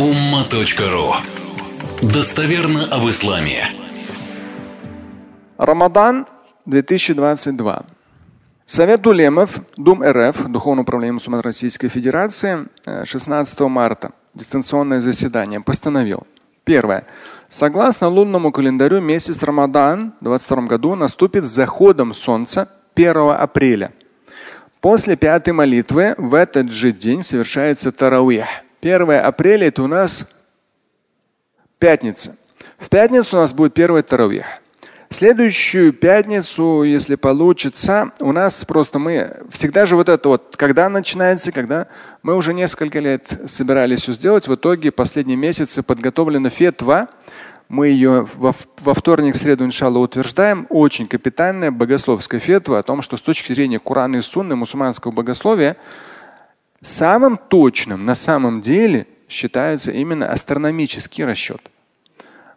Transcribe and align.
umma.ru 0.00 1.12
Достоверно 2.00 2.86
об 2.86 3.06
исламе. 3.10 3.64
Рамадан 5.58 6.26
2022. 6.64 7.84
Совет 8.64 9.06
Улемов, 9.06 9.60
Дум 9.76 10.02
РФ, 10.02 10.46
Духовное 10.46 10.84
управление 10.84 11.12
мусульман 11.12 11.40
Российской 11.40 11.88
Федерации, 11.88 12.66
16 13.04 13.60
марта, 13.60 14.12
дистанционное 14.32 15.02
заседание, 15.02 15.60
постановил. 15.60 16.26
Первое. 16.64 17.04
Согласно 17.50 18.08
лунному 18.08 18.52
календарю, 18.52 19.02
месяц 19.02 19.42
Рамадан 19.42 20.14
в 20.22 20.24
2022 20.24 20.62
году 20.62 20.94
наступит 20.94 21.44
с 21.44 21.48
заходом 21.48 22.14
солнца 22.14 22.70
1 22.94 23.16
апреля. 23.38 23.92
После 24.80 25.16
пятой 25.16 25.52
молитвы 25.52 26.14
в 26.16 26.32
этот 26.32 26.70
же 26.70 26.90
день 26.90 27.22
совершается 27.22 27.92
таравих. 27.92 28.46
1 28.82 29.10
апреля 29.10 29.68
это 29.68 29.82
у 29.82 29.86
нас 29.86 30.26
пятница. 31.78 32.36
В 32.78 32.88
пятницу 32.88 33.36
у 33.36 33.40
нас 33.40 33.52
будет 33.52 33.74
первый 33.74 34.02
таравих. 34.02 34.46
Следующую 35.10 35.92
пятницу, 35.92 36.82
если 36.84 37.16
получится, 37.16 38.12
у 38.20 38.32
нас 38.32 38.64
просто 38.64 38.98
мы 38.98 39.38
всегда 39.50 39.84
же 39.84 39.96
вот 39.96 40.08
это 40.08 40.28
вот, 40.28 40.54
когда 40.56 40.88
начинается, 40.88 41.52
когда 41.52 41.88
мы 42.22 42.36
уже 42.36 42.54
несколько 42.54 43.00
лет 43.00 43.40
собирались 43.44 44.02
все 44.02 44.12
сделать, 44.12 44.48
в 44.48 44.54
итоге 44.54 44.92
последние 44.92 45.36
месяцы 45.36 45.82
подготовлена 45.82 46.48
фетва. 46.48 47.08
Мы 47.68 47.88
ее 47.88 48.26
во, 48.34 48.54
во 48.78 48.94
вторник, 48.94 49.36
в 49.36 49.38
среду, 49.38 49.64
иншалла, 49.64 49.98
утверждаем. 49.98 50.66
Очень 50.70 51.06
капитальная 51.06 51.70
богословская 51.70 52.40
фетва 52.40 52.78
о 52.78 52.82
том, 52.82 53.02
что 53.02 53.16
с 53.16 53.20
точки 53.20 53.52
зрения 53.52 53.78
Курана 53.78 54.16
и 54.16 54.22
Сунны 54.22 54.56
мусульманского 54.56 55.12
богословия 55.12 55.76
самым 56.82 57.36
точным 57.36 58.04
на 58.04 58.14
самом 58.14 58.60
деле 58.60 59.06
считается 59.28 59.90
именно 59.90 60.30
астрономический 60.30 61.24
расчет. 61.24 61.60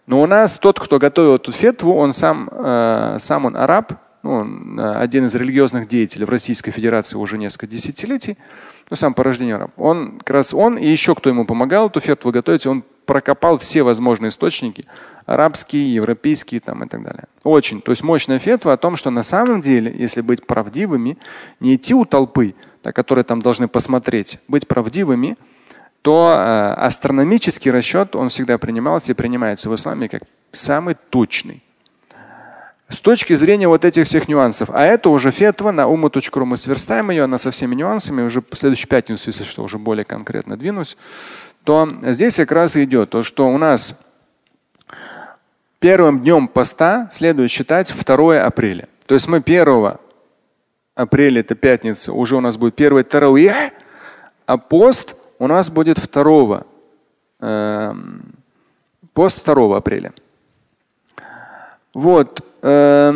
Но 0.06 0.22
у 0.22 0.25
нас 0.25 0.58
тот, 0.58 0.80
кто 0.80 1.00
готовил 1.00 1.36
эту 1.36 1.52
фетву, 1.52 1.94
он 1.94 2.14
сам, 2.14 2.50
э, 2.52 3.17
сам 3.20 3.45
он 3.45 3.56
араб, 3.56 3.94
ну, 4.22 4.31
он 4.31 4.80
э, 4.80 4.95
один 4.95 5.28
из 5.28 5.36
религиозных 5.36 5.88
деятелей 5.88 6.25
в 6.25 6.30
Российской 6.30 6.72
Федерации 6.72 7.17
уже 7.17 7.38
несколько 7.38 7.67
десятилетий, 7.67 8.38
ну 8.89 8.98
сам 8.98 9.14
по 9.14 9.23
рождению 9.23 9.58
араб. 9.58 9.72
Он 9.78 10.17
как 10.20 10.30
раз 10.31 10.53
он 10.53 10.78
и 10.78 10.86
еще 10.86 11.16
кто 11.16 11.30
ему 11.30 11.45
помогал 11.45 11.88
эту 11.88 12.02
фетву 12.02 12.31
готовить, 12.31 12.66
он 12.66 12.83
прокопал 13.05 13.59
все 13.59 13.83
возможные 13.83 14.30
источники, 14.30 14.86
арабские, 15.26 15.94
европейские 15.94 16.59
там 16.59 16.83
и 16.83 16.88
так 16.88 17.03
далее. 17.03 17.26
Очень, 17.44 17.81
то 17.81 17.92
есть 17.92 18.03
мощная 18.03 18.39
фетва 18.39 18.73
о 18.73 18.78
том, 18.78 18.98
что 18.98 19.09
на 19.09 19.23
самом 19.23 19.61
деле, 19.61 19.94
если 19.95 20.22
быть 20.22 20.45
правдивыми, 20.45 21.17
не 21.59 21.76
идти 21.76 21.94
у 21.94 22.03
толпы, 22.05 22.55
которые 22.92 23.23
там 23.23 23.42
должны 23.42 23.67
посмотреть, 23.67 24.39
быть 24.48 24.67
правдивыми– 24.67 25.38
то 26.03 26.36
э, 26.36 26.73
астрономический 26.81 27.72
расчет, 27.72 28.16
он 28.16 28.28
всегда 28.28 28.58
принимался 28.58 29.14
и 29.14 29.16
принимается 29.16 29.70
в 29.70 29.76
исламе 29.76 30.09
как 30.09 30.23
самый 30.52 30.95
точный. 31.09 31.64
С 32.89 32.98
точки 32.98 33.34
зрения 33.34 33.70
вот 33.70 33.86
этих 33.86 34.06
всех 34.06 34.28
нюансов. 34.28 34.70
А 34.72 34.84
это 34.84 35.09
уже 35.09 35.31
фетва 35.31 35.72
на 35.72 35.88
ума.ру. 35.88 36.45
Мы 36.45 36.58
сверстаем 36.58 37.09
ее, 37.09 37.23
она 37.23 37.38
со 37.38 37.52
всеми 37.52 37.73
нюансами. 37.73 38.22
Уже 38.22 38.42
в 38.42 38.56
следующую 38.56 38.89
пятницу, 38.89 39.23
если 39.28 39.45
что, 39.45 39.64
уже 39.64 39.80
более 39.80 40.04
конкретно 40.04 40.58
двинусь. 40.58 40.98
То 41.64 41.89
здесь 42.04 42.36
как 42.36 42.52
раз 42.52 42.76
идет 42.76 43.11
то, 43.11 43.23
что 43.23 43.48
у 43.48 43.58
нас 43.58 43.98
первым 45.80 46.20
днем 46.20 46.50
поста 46.50 47.08
следует 47.14 47.50
считать 47.50 47.92
2 47.95 48.44
апреля. 48.44 48.89
То 49.06 49.16
есть 49.16 49.30
мы 49.30 49.38
1 49.38 49.94
апреля, 50.95 51.41
это 51.41 51.55
пятница, 51.55 52.13
уже 52.13 52.36
у 52.36 52.39
нас 52.41 52.58
будет 52.58 52.75
первый 52.75 53.03
тарауих, 53.03 53.53
а 54.45 54.58
пост– 54.58 55.16
у 55.44 55.47
нас 55.47 55.69
будет 55.69 55.99
2, 55.99 56.63
э, 57.41 57.94
пост 59.14 59.45
2 59.45 59.77
апреля. 59.77 60.14
Вот. 61.94 62.39
Э, 62.61 63.14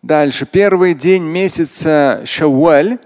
дальше. 0.00 0.46
Первый 0.46 0.94
день 0.94 1.24
месяца 1.24 2.22
Шавуаль. 2.24 2.98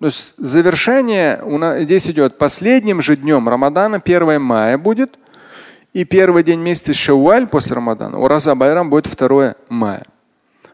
То 0.00 0.06
есть 0.06 0.34
завершение 0.36 1.40
у 1.44 1.58
нас 1.58 1.82
здесь 1.82 2.08
идет 2.08 2.38
последним 2.38 3.02
же 3.02 3.16
днем 3.16 3.48
Рамадана, 3.48 4.00
1 4.04 4.40
мая 4.40 4.78
будет. 4.78 5.16
И 5.92 6.04
первый 6.04 6.42
день 6.42 6.60
месяца 6.60 6.92
Шавуаль 6.92 7.46
после 7.46 7.76
Рамадана, 7.76 8.18
Ураза 8.18 8.56
Байрам 8.56 8.90
будет 8.90 9.14
2 9.16 9.54
мая. 9.68 10.06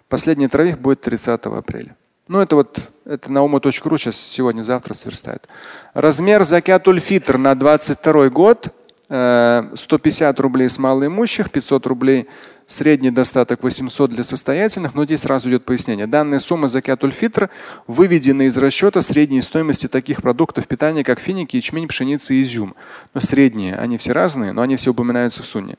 Последний 0.08 0.48
травих 0.48 0.78
будет 0.78 1.00
30 1.00 1.40
апреля. 1.46 1.96
Ну, 2.28 2.40
это 2.40 2.56
вот 2.56 2.90
это 3.04 3.30
на 3.30 3.42
ума.ру 3.42 3.70
сейчас 3.98 4.16
сегодня-завтра 4.16 4.94
сверстает. 4.94 5.46
Размер 5.92 6.44
закятуль 6.44 7.00
фитр 7.00 7.36
на 7.36 7.54
22 7.54 8.30
год 8.30 8.74
150 9.08 10.38
э, 10.38 10.42
рублей 10.42 10.70
с 10.70 10.78
малоимущих, 10.78 11.50
500 11.50 11.86
рублей 11.86 12.28
средний 12.66 13.10
достаток 13.10 13.62
800 13.62 14.10
для 14.10 14.24
состоятельных. 14.24 14.94
Но 14.94 15.04
здесь 15.04 15.20
сразу 15.20 15.50
идет 15.50 15.66
пояснение. 15.66 16.06
Данная 16.06 16.40
сумма 16.40 16.68
закятуль 16.68 17.12
фитр 17.12 17.50
выведена 17.86 18.42
из 18.42 18.56
расчета 18.56 19.02
средней 19.02 19.42
стоимости 19.42 19.86
таких 19.86 20.22
продуктов 20.22 20.66
питания, 20.66 21.04
как 21.04 21.20
финики, 21.20 21.56
ячмень, 21.56 21.88
пшеница 21.88 22.32
и 22.32 22.42
изюм. 22.42 22.74
Но 23.12 23.20
средние, 23.20 23.76
они 23.76 23.98
все 23.98 24.12
разные, 24.12 24.52
но 24.52 24.62
они 24.62 24.76
все 24.76 24.92
упоминаются 24.92 25.42
в 25.42 25.46
сунне 25.46 25.76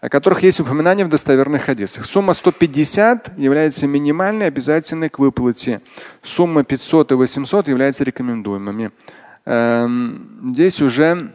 о 0.00 0.08
которых 0.08 0.42
есть 0.42 0.60
упоминание 0.60 1.04
в 1.04 1.10
достоверных 1.10 1.64
хадисах. 1.64 2.06
Сумма 2.06 2.34
150 2.34 3.38
является 3.38 3.86
минимальной, 3.86 4.46
обязательной 4.46 5.10
к 5.10 5.18
выплате. 5.18 5.82
Сумма 6.22 6.64
500 6.64 7.12
и 7.12 7.14
800 7.14 7.68
являются 7.68 8.04
рекомендуемыми. 8.04 8.92
Эм, 9.44 10.52
здесь 10.52 10.80
уже 10.80 11.32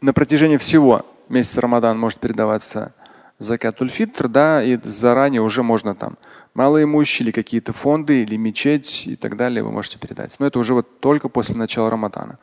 на 0.00 0.12
протяжении 0.12 0.56
всего 0.56 1.04
месяца 1.28 1.60
Рамадан 1.60 1.98
может 1.98 2.20
передаваться 2.20 2.94
закатуль 3.38 3.90
фитр, 3.90 4.28
да, 4.28 4.62
и 4.62 4.78
заранее 4.84 5.42
уже 5.42 5.62
можно 5.62 5.94
там 5.94 6.16
малоимущие 6.54 7.26
или 7.26 7.32
какие-то 7.32 7.72
фонды 7.72 8.22
или 8.22 8.36
мечеть 8.36 9.04
и 9.06 9.16
так 9.16 9.36
далее 9.36 9.62
вы 9.62 9.72
можете 9.72 9.98
передать. 9.98 10.36
Но 10.38 10.46
это 10.46 10.58
уже 10.58 10.74
вот 10.74 11.00
только 11.00 11.28
после 11.28 11.56
начала 11.56 11.90
Рамадана. 11.90 12.38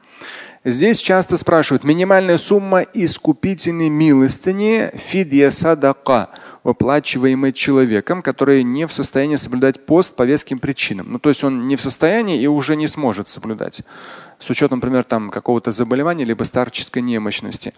Здесь 0.64 1.00
часто 1.00 1.38
спрашивают, 1.38 1.84
минимальная 1.84 2.38
сумма 2.38 2.82
искупительной 2.82 3.90
милостыни 3.90 4.92
фидья 4.96 5.50
садака, 5.50 6.30
выплачиваемая 6.64 7.52
человеком, 7.52 8.22
который 8.22 8.62
не 8.62 8.86
в 8.86 8.94
состоянии 8.94 9.38
соблюдать 9.38 9.88
пост 9.88 10.16
по 10.16 10.22
веским 10.22 10.60
причинам. 10.60 11.14
Ну, 11.14 11.20
то 11.20 11.30
есть 11.30 11.44
он 11.44 11.68
не 11.68 11.78
в 11.78 11.82
состоянии 11.82 12.40
и 12.40 12.46
уже 12.46 12.76
не 12.76 12.88
сможет 12.88 13.28
соблюдать. 13.28 13.82
С 14.40 14.50
учетом, 14.52 14.78
например, 14.78 15.04
там, 15.04 15.32
какого-то 15.32 15.72
заболевания 15.72 16.26
либо 16.26 16.44
старческой 16.44 17.02
немощности. 17.02 17.74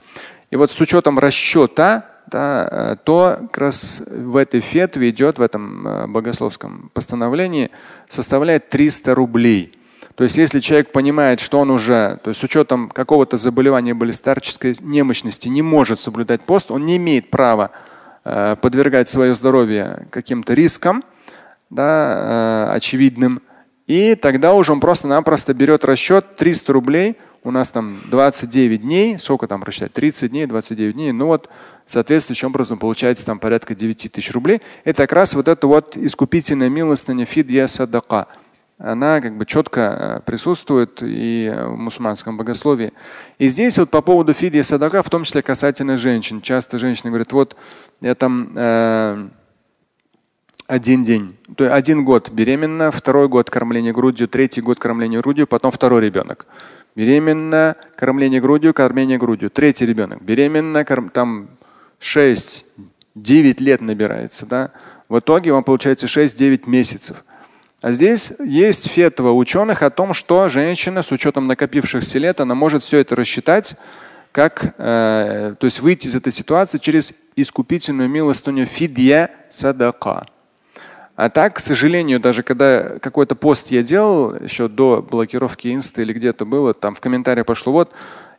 И 0.51 0.57
вот 0.57 0.69
с 0.69 0.81
учетом 0.81 1.19
расчета, 1.19 2.12
да, 2.33 2.67
э, 2.69 2.95
то 3.03 3.37
как 3.51 3.57
раз 3.59 4.01
в 4.07 4.35
этой 4.35 4.59
фетве 4.59 5.11
идет, 5.11 5.37
в 5.37 5.41
этом 5.41 5.87
э, 5.87 6.07
богословском 6.07 6.89
постановлении, 6.93 7.69
составляет 8.09 8.69
300 8.69 9.13
рублей. 9.13 9.77
То 10.15 10.23
есть 10.23 10.35
если 10.35 10.59
человек 10.59 10.91
понимает, 10.91 11.39
что 11.39 11.59
он 11.59 11.69
уже, 11.69 12.19
то 12.23 12.29
есть 12.31 12.39
с 12.39 12.43
учетом 12.43 12.89
какого-то 12.89 13.37
заболевания 13.37 13.91
или 13.91 14.11
старческой 14.11 14.75
немощности 14.81 15.47
не 15.47 15.61
может 15.61 15.99
соблюдать 15.99 16.41
пост, 16.41 16.71
он 16.71 16.87
не 16.87 16.97
имеет 16.97 17.29
права 17.29 17.69
э, 18.25 18.55
подвергать 18.59 19.07
свое 19.07 19.35
здоровье 19.35 20.07
каким-то 20.09 20.55
рискам, 20.55 21.03
да, 21.69 22.69
э, 22.71 22.75
очевидным. 22.75 23.43
И 23.85 24.15
тогда 24.15 24.53
уже 24.53 24.71
он 24.71 24.79
просто-напросто 24.79 25.53
берет 25.53 25.85
расчет 25.85 26.35
300 26.37 26.73
рублей. 26.73 27.17
У 27.43 27.51
нас 27.51 27.69
там 27.71 27.99
29 28.05 28.81
дней. 28.81 29.19
Сколько 29.19 29.47
там 29.47 29.63
рассчитать? 29.63 29.93
30 29.93 30.31
дней, 30.31 30.45
29 30.45 30.93
дней. 30.93 31.11
Ну 31.11 31.27
вот 31.27 31.49
соответствующим 31.85 32.47
образом 32.47 32.77
получается 32.77 33.25
там 33.25 33.39
порядка 33.39 33.75
9 33.75 34.11
тысяч 34.11 34.31
рублей. 34.31 34.61
Это 34.85 35.03
как 35.03 35.11
раз 35.11 35.33
вот 35.33 35.47
это 35.47 35.67
вот 35.67 35.97
искупительная 35.97 36.69
милостыня 36.69 37.25
фидья 37.25 37.67
садака 37.67 38.27
она 38.77 39.21
как 39.21 39.37
бы 39.37 39.45
четко 39.45 39.79
э, 39.81 40.19
присутствует 40.25 40.99
и 41.01 41.51
в 41.55 41.77
мусульманском 41.77 42.37
богословии. 42.37 42.91
И 43.37 43.47
здесь 43.47 43.77
вот 43.77 43.89
по 43.89 44.01
поводу 44.01 44.33
фидия 44.33 44.63
садака, 44.63 45.01
в 45.03 45.09
том 45.09 45.23
числе 45.23 45.41
касательно 45.41 45.95
женщин. 45.95 46.41
Часто 46.41 46.77
женщины 46.77 47.09
говорят, 47.09 47.31
вот 47.31 47.55
я 48.01 48.15
там 48.15 48.51
э, 48.55 49.29
один 50.67 51.03
день, 51.03 51.37
то 51.55 51.63
есть 51.63 51.75
один 51.75 52.03
год 52.03 52.29
беременна, 52.31 52.91
второй 52.91 53.27
год 53.27 53.49
кормление 53.49 53.93
грудью, 53.93 54.27
третий 54.27 54.61
год 54.61 54.79
кормление 54.79 55.21
грудью, 55.21 55.47
потом 55.47 55.71
второй 55.71 56.01
ребенок. 56.01 56.45
Беременна, 56.95 57.75
кормление 57.95 58.39
грудью, 58.39 58.73
кормление 58.73 59.17
грудью. 59.17 59.49
Третий 59.49 59.85
ребенок. 59.85 60.21
Беременна, 60.21 60.85
корм, 60.85 61.09
там 61.09 61.49
6-9 61.99 62.63
лет 63.59 63.81
набирается. 63.81 64.45
Да? 64.45 64.71
В 65.09 65.19
итоге 65.19 65.51
вам 65.53 65.63
получается 65.63 66.05
6-9 66.05 66.69
месяцев. 66.69 67.23
А 67.81 67.91
здесь 67.91 68.31
есть 68.39 68.87
фетва 68.87 69.31
ученых 69.31 69.81
о 69.81 69.89
том, 69.89 70.13
что 70.13 70.47
женщина 70.47 71.01
с 71.01 71.11
учетом 71.11 71.47
накопившихся 71.47 72.17
лет, 72.17 72.39
она 72.39 72.55
может 72.55 72.83
все 72.83 72.99
это 72.99 73.15
рассчитать, 73.15 73.75
как, 74.31 74.73
э, 74.77 75.55
то 75.59 75.65
есть 75.65 75.81
выйти 75.81 76.07
из 76.07 76.15
этой 76.15 76.31
ситуации 76.31 76.77
через 76.77 77.13
искупительную 77.35 78.07
милостыню 78.07 78.65
фидья 78.65 79.29
садака. 79.49 80.27
А 81.15 81.29
так, 81.29 81.57
к 81.57 81.59
сожалению, 81.59 82.19
даже 82.19 82.41
когда 82.41 82.97
какой-то 82.99 83.35
пост 83.35 83.69
я 83.69 83.83
делал, 83.83 84.35
еще 84.35 84.67
до 84.67 85.01
блокировки 85.01 85.73
инста 85.73 86.01
или 86.01 86.11
где-то 86.11 86.45
было, 86.45 86.73
там 86.73 86.95
в 86.95 86.99
комментариях 86.99 87.45
пошло, 87.45 87.71
вот 87.71 87.91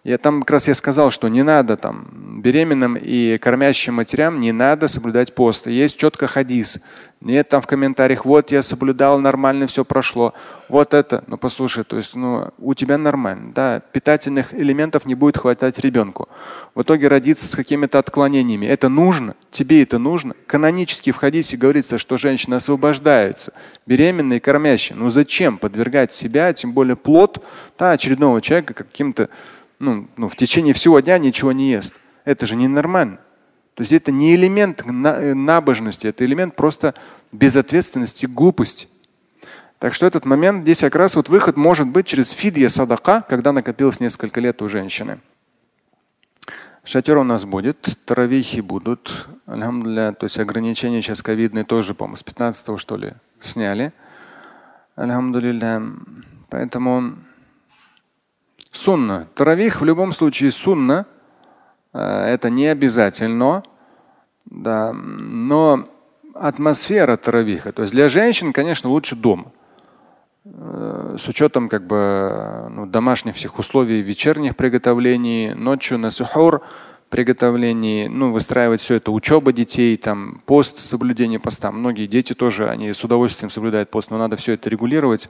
я 0.05 0.19
там 0.19 0.41
как 0.43 0.51
раз 0.51 0.69
я 0.69 0.75
сказал, 0.75 1.11
что 1.11 1.29
не 1.29 1.43
надо 1.43 1.79
там 1.79 2.41
беременным 2.43 2.95
и 2.95 3.39
кормящим 3.39 3.95
матерям 3.95 4.39
не 4.39 4.53
надо 4.53 4.87
соблюдать 4.87 5.35
пост. 5.35 5.67
Есть 5.67 5.97
четко 5.97 6.27
хадис. 6.27 6.79
Нет 7.23 7.49
там 7.49 7.63
в 7.63 7.67
комментариях, 7.67 8.27
вот 8.27 8.51
я 8.51 8.63
соблюдал, 8.63 9.19
нормально 9.19 9.67
все 9.67 9.83
прошло. 9.83 10.35
Вот 10.69 10.93
это, 10.93 11.25
ну 11.27 11.39
послушай, 11.39 11.85
то 11.85 11.97
есть 11.97 12.15
ну, 12.15 12.51
у 12.59 12.75
тебя 12.75 12.99
нормально. 12.99 13.53
Да, 13.55 13.81
питательных 13.81 14.53
элементов 14.53 15.07
не 15.07 15.15
будет 15.15 15.39
хватать 15.39 15.79
ребенку. 15.79 16.29
В 16.75 16.83
итоге 16.83 17.09
родиться 17.09 17.49
с 17.49 17.57
какими-то 17.57 17.99
отклонениями. 17.99 18.67
Это 18.67 18.91
нужно, 18.91 19.37
тебе 19.51 19.83
это 19.83 19.99
нужно. 19.99 20.35
Канонически 20.47 21.13
в 21.13 21.17
хадисе 21.17 21.57
говорится, 21.57 21.97
что 21.97 22.19
женщина 22.19 22.57
освобождается, 22.57 23.55
беременная 23.87 24.37
и 24.37 24.41
кормящая. 24.41 24.99
Ну 24.99 25.09
зачем 25.09 25.57
подвергать 25.57 26.13
себя, 26.13 26.53
тем 26.53 26.73
более 26.73 26.97
плод 26.97 27.43
да, 27.79 27.93
очередного 27.93 28.43
человека 28.43 28.75
каким-то 28.75 29.31
ну, 29.79 30.09
ну, 30.17 30.29
в 30.29 30.37
течение 30.37 30.75
всего 30.75 31.01
дня 31.01 31.19
ничего 31.19 31.53
не 31.53 31.71
ест. 31.71 31.99
Это 32.25 32.47
же 32.47 32.57
ненормально. 32.57 33.19
То 33.75 33.83
есть 33.83 33.93
это 33.93 34.13
не 34.13 34.35
элемент 34.35 34.83
э, 34.87 35.35
набожности, 35.35 36.07
это 36.07 36.25
элемент 36.25 36.55
просто 36.55 36.95
безответственности, 37.33 38.27
глупости. 38.27 38.89
Так 39.79 39.95
что 39.95 40.07
этот 40.07 40.25
момент, 40.25 40.63
здесь 40.63 40.81
как 40.81 40.95
раз 40.95 41.17
вот 41.17 41.29
выход 41.29 41.57
может 41.57 41.89
быть 41.89 42.07
через 42.07 42.31
фидья 42.31 42.69
садака, 42.69 43.21
когда 43.23 43.53
накопилось 43.53 44.01
несколько 44.01 44.41
лет 44.41 44.63
у 44.63 44.69
женщины. 44.69 45.19
Шатер 46.85 47.19
у 47.19 47.25
нас 47.25 47.45
будет, 47.45 47.99
таравихи 48.05 48.61
будут. 48.61 49.27
Алхамдулилля, 49.47 50.13
то 50.13 50.25
есть 50.25 50.39
ограничения 50.39 51.03
сейчас 51.03 51.23
ковидные 51.23 51.65
тоже, 51.65 51.95
по-моему, 51.95 52.17
с 52.17 52.23
15 52.23 52.79
что 52.79 52.97
ли, 52.97 53.15
сняли. 53.41 53.93
Алхамдулилля. 54.95 55.83
Поэтому 56.51 57.17
Сунна. 58.75 59.29
Таравих 59.35 59.81
в 59.81 59.85
любом 59.85 60.13
случае 60.13 60.51
сунна. 60.51 61.07
Э, 61.93 62.25
это 62.27 62.51
не 62.51 62.67
обязательно. 62.67 63.63
Да. 64.47 64.93
Но 64.93 65.87
атмосфера 66.35 67.17
таравиха. 67.17 67.73
То 67.73 67.83
есть 67.83 67.95
для 67.95 68.09
женщин, 68.09 68.53
конечно, 68.53 68.91
лучше 68.91 69.15
дома. 69.15 69.53
Э, 70.45 71.17
с 71.21 71.29
учетом 71.29 71.69
как 71.69 71.87
бы 71.87 72.67
ну, 72.71 72.87
домашних 72.87 73.37
всех 73.37 73.61
условий, 73.61 74.03
вечерних 74.03 74.57
приготовлений, 74.57 75.55
ночью 75.55 75.97
на 75.97 76.11
сухур 76.11 76.63
приготовлений, 77.11 78.09
ну, 78.09 78.33
выстраивать 78.33 78.81
все 78.81 78.97
это, 78.97 79.13
учеба 79.13 79.53
детей, 79.53 79.97
там, 79.97 80.43
пост, 80.47 80.79
соблюдение 80.81 81.39
поста. 81.39 81.71
Многие 81.71 82.07
дети 82.07 82.33
тоже, 82.33 82.69
они 82.69 82.93
с 82.93 83.05
удовольствием 83.05 83.51
соблюдают 83.51 83.91
пост, 83.91 84.11
но 84.11 84.19
надо 84.19 84.37
все 84.37 84.53
это 84.53 84.69
регулировать. 84.69 85.29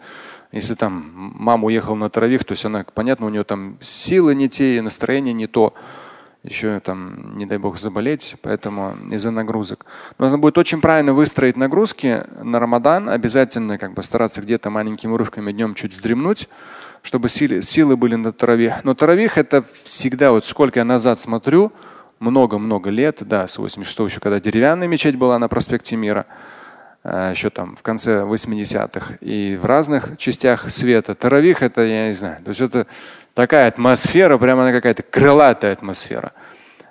Если 0.52 0.74
там 0.74 1.10
мама 1.14 1.66
уехала 1.66 1.94
на 1.96 2.10
травих, 2.10 2.44
то 2.44 2.52
есть 2.52 2.64
она, 2.64 2.84
понятно, 2.94 3.26
у 3.26 3.28
нее 3.28 3.44
там 3.44 3.78
силы 3.80 4.34
не 4.34 4.48
те, 4.48 4.80
настроение 4.82 5.34
не 5.34 5.46
то, 5.46 5.74
еще 6.44 6.78
там, 6.80 7.36
не 7.38 7.46
дай 7.46 7.58
бог, 7.58 7.78
заболеть, 7.78 8.36
поэтому 8.42 8.96
из-за 9.10 9.30
нагрузок. 9.30 9.86
Но 10.18 10.26
надо 10.26 10.38
будет 10.38 10.58
очень 10.58 10.80
правильно 10.80 11.14
выстроить 11.14 11.56
нагрузки 11.56 12.22
на 12.42 12.60
Рамадан, 12.60 13.08
обязательно 13.08 13.78
как 13.78 13.94
бы 13.94 14.02
стараться 14.02 14.42
где-то 14.42 14.68
маленькими 14.70 15.10
урывками 15.10 15.52
днем 15.52 15.74
чуть 15.74 15.94
вздремнуть, 15.94 16.48
чтобы 17.02 17.28
силы, 17.30 17.62
силы 17.62 17.96
были 17.96 18.14
на 18.14 18.32
таравих. 18.32 18.84
Но 18.84 18.94
таравих 18.94 19.38
это 19.38 19.64
всегда, 19.82 20.32
вот 20.32 20.44
сколько 20.44 20.80
я 20.80 20.84
назад 20.84 21.18
смотрю, 21.18 21.72
много-много 22.20 22.90
лет, 22.90 23.18
да, 23.22 23.48
с 23.48 23.58
86 23.58 23.98
еще, 24.00 24.20
когда 24.20 24.38
деревянная 24.38 24.86
мечеть 24.86 25.16
была 25.16 25.38
на 25.38 25.48
проспекте 25.48 25.96
Мира, 25.96 26.26
еще 27.04 27.50
там 27.50 27.76
в 27.76 27.82
конце 27.82 28.22
80-х 28.22 29.16
и 29.20 29.56
в 29.56 29.64
разных 29.64 30.16
частях 30.16 30.70
света. 30.70 31.14
Таравих 31.14 31.62
это, 31.62 31.82
я 31.82 32.08
не 32.08 32.14
знаю, 32.14 32.42
то 32.42 32.48
есть 32.48 32.60
это 32.60 32.86
такая 33.34 33.68
атмосфера, 33.68 34.38
прямо 34.38 34.62
она 34.62 34.72
какая-то 34.72 35.02
крылатая 35.02 35.72
атмосфера. 35.72 36.32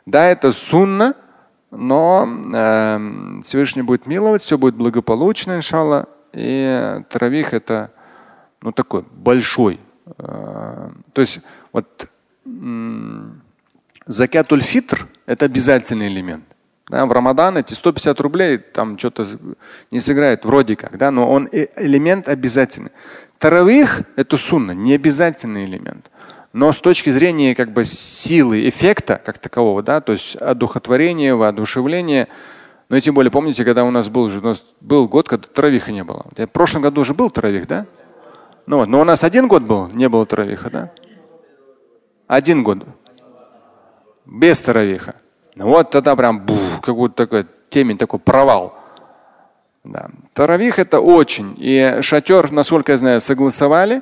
Да, 0.05 0.25
это 0.25 0.51
сунна, 0.51 1.15
но 1.71 2.27
э, 2.53 3.41
Всевышний 3.43 3.81
будет 3.81 4.05
миловать, 4.05 4.43
все 4.43 4.57
будет 4.57 4.75
благополучно, 4.75 5.57
иншалла. 5.57 6.07
И 6.33 7.01
таравих 7.09 7.53
это 7.53 7.91
ну, 8.61 8.71
такой 8.71 9.03
большой 9.11 9.79
Э, 10.17 10.89
то 11.13 11.21
есть 11.21 11.41
вот 11.71 12.09
закятуль 14.05 14.61
фитр– 14.61 15.07
это 15.25 15.45
обязательный 15.45 16.07
элемент. 16.07 16.43
Да, 16.89 17.05
в 17.05 17.11
Рамадан 17.11 17.57
эти 17.57 17.73
150 17.73 18.19
рублей 18.19 18.57
там 18.57 18.99
что-то 18.99 19.25
не 19.89 20.01
сыграет 20.01 20.43
вроде 20.43 20.75
как, 20.75 20.97
да, 20.97 21.11
но 21.11 21.31
он 21.31 21.47
э, 21.51 21.67
элемент 21.77 22.27
обязательный. 22.27 22.91
Таравих– 23.39 24.01
это 24.17 24.37
сунна, 24.37 24.71
не 24.71 24.93
обязательный 24.93 25.65
элемент. 25.65 26.11
Но 26.51 26.71
с 26.71 26.79
точки 26.79 27.09
зрения 27.09 27.55
как 27.55 27.71
бы 27.71 27.85
силы, 27.85 28.67
эффекта 28.67 29.19
как 29.23 29.39
такового, 29.39 29.81
да, 29.81 30.01
то 30.01 30.11
есть 30.11 30.35
одухотворения, 30.35 31.35
воодушевления, 31.35 32.27
ну 32.89 32.97
и 32.97 33.01
тем 33.01 33.15
более, 33.15 33.31
помните, 33.31 33.63
когда 33.63 33.85
у 33.85 33.89
нас 33.89 34.09
был, 34.09 34.25
у 34.25 34.41
нас 34.41 34.63
был 34.81 35.07
год, 35.07 35.27
когда 35.27 35.47
травиха 35.47 35.91
не 35.91 36.03
было. 36.03 36.25
В 36.35 36.47
прошлом 36.47 36.81
году 36.81 37.01
уже 37.01 37.13
был 37.13 37.29
травих, 37.31 37.65
да? 37.65 37.87
Ну 38.65 38.77
вот, 38.77 38.87
но 38.87 39.01
у 39.01 39.03
нас 39.03 39.23
один 39.23 39.47
год 39.47 39.63
был, 39.63 39.87
не 39.87 40.07
было 40.09 40.25
таравиха, 40.25 40.69
да? 40.69 40.91
Один 42.27 42.61
год. 42.61 42.79
Без 44.25 44.59
таравиха. 44.59 45.15
Ну 45.55 45.67
вот 45.67 45.91
тогда 45.91 46.15
прям 46.15 46.39
бух, 46.39 46.81
как 46.81 46.95
будто 46.95 47.25
такой 47.25 47.45
темень, 47.69 47.97
такой 47.97 48.19
провал. 48.19 48.77
Да. 49.83 50.09
Таравих 50.33 50.79
это 50.79 50.99
очень. 50.99 51.55
И 51.57 51.99
шатер, 52.01 52.51
насколько 52.51 52.93
я 52.93 52.97
знаю, 52.97 53.21
согласовали. 53.21 54.01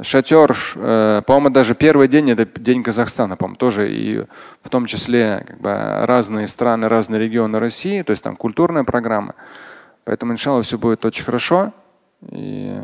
Шатер, 0.00 0.56
э, 0.76 1.22
по-моему, 1.26 1.50
даже 1.50 1.74
первый 1.74 2.08
день 2.08 2.30
это 2.30 2.46
день 2.58 2.82
Казахстана, 2.82 3.36
по-моему, 3.36 3.56
тоже 3.56 3.92
и 3.92 4.24
в 4.62 4.70
том 4.70 4.86
числе 4.86 5.44
как 5.46 5.60
бы, 5.60 5.70
разные 6.06 6.48
страны, 6.48 6.88
разные 6.88 7.20
регионы 7.20 7.58
России, 7.58 8.00
то 8.02 8.10
есть 8.10 8.22
там 8.22 8.34
культурная 8.34 8.84
программа. 8.84 9.34
Поэтому, 10.04 10.32
иншалла, 10.32 10.62
все 10.62 10.78
будет 10.78 11.04
очень 11.04 11.24
хорошо. 11.24 11.72
И 12.30 12.80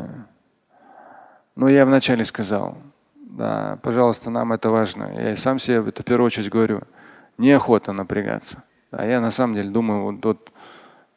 ну, 1.55 1.67
я 1.67 1.85
вначале 1.85 2.23
сказал, 2.25 2.77
да, 3.15 3.79
пожалуйста, 3.81 4.29
нам 4.29 4.53
это 4.53 4.69
важно. 4.69 5.11
Я 5.15 5.33
и 5.33 5.35
сам 5.35 5.59
себе 5.59 5.83
это 5.87 6.03
в 6.03 6.05
первую 6.05 6.27
очередь 6.27 6.49
говорю. 6.49 6.81
Неохота 7.39 7.93
напрягаться. 7.93 8.63
А 8.91 9.07
я 9.07 9.21
на 9.21 9.31
самом 9.31 9.55
деле 9.55 9.69
думаю, 9.69 10.03
вот, 10.03 10.25
вот 10.25 10.51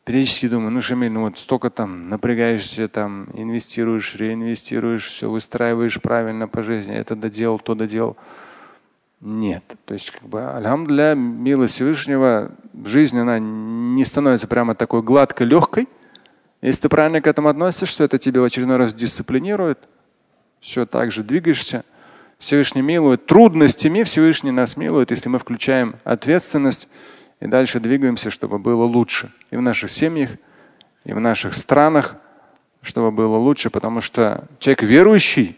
периодически 0.04 0.48
думаю, 0.48 0.70
ну 0.70 0.80
Шамиль, 0.80 1.10
ну 1.10 1.22
вот 1.22 1.36
столько 1.36 1.68
там 1.68 2.08
напрягаешься, 2.08 2.86
там 2.88 3.28
инвестируешь, 3.34 4.14
реинвестируешь, 4.14 5.04
все 5.04 5.28
выстраиваешь 5.28 6.00
правильно 6.00 6.46
по 6.46 6.62
жизни, 6.62 6.94
это 6.94 7.16
доделал, 7.16 7.58
то 7.58 7.74
доделал. 7.74 8.16
Нет. 9.20 9.64
То 9.84 9.94
есть, 9.94 10.12
как 10.12 10.22
бы, 10.28 10.48
альхамдуля, 10.48 11.14
милость 11.16 11.74
Всевышнего, 11.74 12.52
жизнь, 12.84 13.18
она 13.18 13.40
не 13.40 14.04
становится 14.04 14.46
прямо 14.46 14.76
такой 14.76 15.02
гладкой, 15.02 15.48
легкой. 15.48 15.88
Если 16.60 16.82
ты 16.82 16.88
правильно 16.88 17.20
к 17.20 17.26
этому 17.26 17.48
относишься, 17.48 18.04
это 18.04 18.18
тебе 18.18 18.40
в 18.40 18.44
очередной 18.44 18.76
раз 18.76 18.94
дисциплинирует, 18.94 19.80
все 20.60 20.86
так 20.86 21.10
же 21.10 21.24
двигаешься. 21.24 21.84
Всевышний 22.42 22.82
милует. 22.82 23.26
Трудностями 23.26 24.02
Всевышний 24.02 24.50
нас 24.50 24.76
милует, 24.76 25.12
если 25.12 25.28
мы 25.28 25.38
включаем 25.38 25.94
ответственность 26.02 26.88
и 27.38 27.46
дальше 27.46 27.78
двигаемся, 27.78 28.30
чтобы 28.30 28.58
было 28.58 28.82
лучше. 28.82 29.32
И 29.52 29.56
в 29.56 29.62
наших 29.62 29.92
семьях, 29.92 30.30
и 31.04 31.12
в 31.12 31.20
наших 31.20 31.54
странах, 31.54 32.16
чтобы 32.82 33.12
было 33.12 33.36
лучше, 33.36 33.70
потому 33.70 34.00
что 34.00 34.48
человек 34.58 34.82
верующий, 34.82 35.56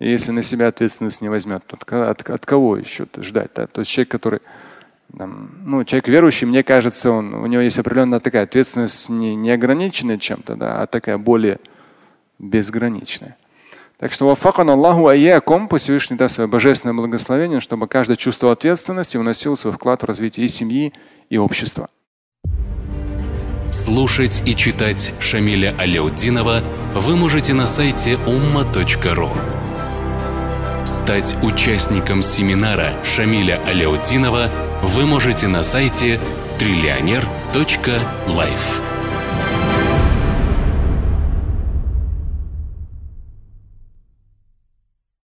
и 0.00 0.10
если 0.10 0.30
на 0.32 0.42
себя 0.42 0.68
ответственность 0.68 1.22
не 1.22 1.30
возьмет, 1.30 1.64
то 1.64 1.78
от, 2.10 2.28
от 2.28 2.44
кого 2.44 2.76
еще 2.76 3.06
ждать? 3.16 3.52
Да? 3.54 3.66
То 3.66 3.80
есть 3.80 3.90
человек, 3.90 4.10
который 4.10 4.40
там, 5.16 5.50
ну, 5.64 5.82
человек 5.84 6.08
верующий, 6.08 6.46
мне 6.46 6.62
кажется, 6.62 7.10
он, 7.10 7.32
у 7.32 7.46
него 7.46 7.62
есть 7.62 7.78
определенная 7.78 8.20
такая 8.20 8.42
ответственность 8.42 9.08
не, 9.08 9.34
не 9.34 9.50
ограниченная 9.50 10.18
чем-то, 10.18 10.56
да, 10.56 10.82
а 10.82 10.86
такая 10.86 11.16
более 11.16 11.58
безграничная. 12.38 13.37
Так 13.98 14.12
что 14.12 14.28
вафакан 14.28 14.70
Аллаху 14.70 15.08
айякум, 15.08 15.66
пусть 15.66 15.84
Всевышний 15.84 16.16
даст 16.16 16.36
свое 16.36 16.48
божественное 16.48 16.94
благословение, 16.94 17.58
чтобы 17.58 17.88
каждый 17.88 18.16
чувствовал 18.16 18.52
ответственность 18.52 19.16
и 19.16 19.18
вносил 19.18 19.56
свой 19.56 19.72
вклад 19.72 20.02
в 20.02 20.06
развитие 20.06 20.46
и 20.46 20.48
семьи, 20.48 20.92
и 21.28 21.36
общества. 21.36 21.88
Слушать 23.72 24.42
и 24.46 24.54
читать 24.54 25.12
Шамиля 25.18 25.74
Аляутдинова 25.78 26.62
вы 26.94 27.16
можете 27.16 27.54
на 27.54 27.66
сайте 27.66 28.12
umma.ru. 28.26 29.30
Стать 30.86 31.36
участником 31.42 32.22
семинара 32.22 32.92
Шамиля 33.02 33.60
Аляутдинова 33.66 34.48
вы 34.82 35.06
можете 35.06 35.48
на 35.48 35.64
сайте 35.64 36.20
триллионер.life. 36.58 38.97